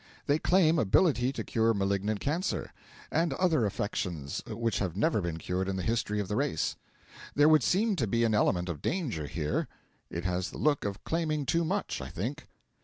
[0.25, 2.73] They claim ability to cure malignant cancer,
[3.11, 6.75] and other affections which have never been cured in the history of the race.
[7.35, 9.67] There would seem to be an element of danger here.
[10.09, 12.47] It has the look of claiming too much, I think.